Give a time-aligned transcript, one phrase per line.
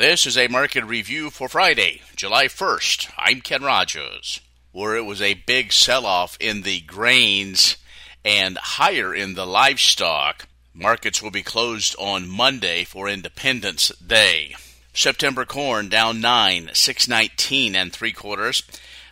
[0.00, 3.12] This is a market review for Friday, July 1st.
[3.18, 4.40] I'm Ken Rogers.
[4.72, 7.76] Where it was a big sell off in the grains
[8.24, 10.48] and higher in the livestock.
[10.72, 14.56] Markets will be closed on Monday for Independence Day.
[14.94, 18.62] September corn down 9, 619 and 3 quarters.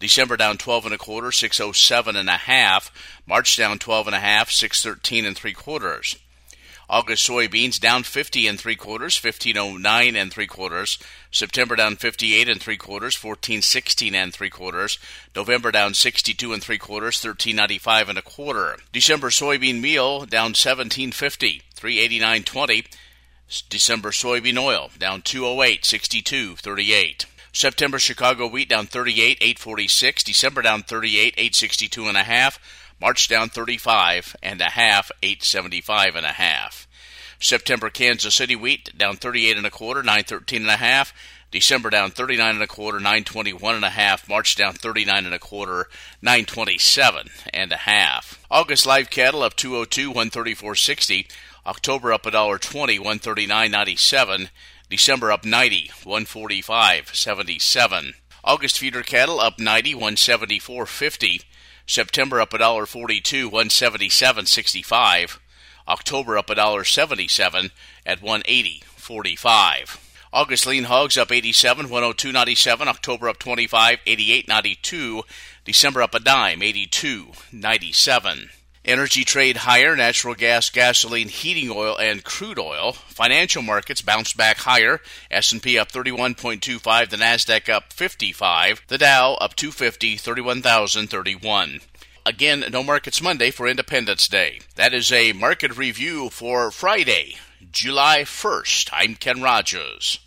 [0.00, 2.90] December down 12 and a quarter, 607 and a half.
[3.24, 6.16] March down 12 and a half, 613 and 3 quarters.
[6.92, 10.98] August soybeans down 50 and 3 quarters, 1509 and 3 quarters.
[11.30, 14.98] September down 58 and 3 quarters, 1416 and 3 quarters.
[15.34, 18.76] November down 62 and 3 quarters, 1395 and a quarter.
[18.92, 22.86] December soybean meal down 1750, 389.20.
[23.70, 27.24] December soybean oil down 208, 62, 38.
[27.54, 30.24] September Chicago wheat down 38, 846.
[30.24, 32.58] December down 38, 862 and a half.
[33.02, 36.86] March down 35 and a half, 875 and a half.
[37.40, 41.12] September Kansas City wheat down 38 and a quarter, 913 and a half.
[41.50, 44.28] December down 39 and a quarter, 921 and a half.
[44.28, 45.88] March down 39 and a quarter,
[46.22, 48.40] 927 and a half.
[48.48, 51.26] August live cattle up 202, 134.60.
[51.66, 54.48] October up a dollar 20, 139.97.
[54.88, 58.12] December up 90, 145.77.
[58.44, 61.42] August feeder cattle up 90, 174.50.
[61.86, 65.38] September up a dollar 42, 177.65.
[65.88, 67.70] October up a dollar 77
[68.06, 69.98] at 180.45.
[70.32, 72.86] August lean hogs up 87, 102.97.
[72.86, 75.22] October up 25, 88.92.
[75.64, 78.48] December up a dime, 82.97.
[78.84, 82.92] Energy trade higher, natural gas, gasoline, heating oil, and crude oil.
[82.92, 85.00] Financial markets bounced back higher.
[85.30, 91.80] S&P up 31.25, the Nasdaq up 55, the Dow up 250, 31,031.
[92.26, 94.60] Again, no markets Monday for Independence Day.
[94.74, 97.36] That is a market review for Friday,
[97.70, 98.90] July 1st.
[98.92, 100.18] I'm Ken Rogers.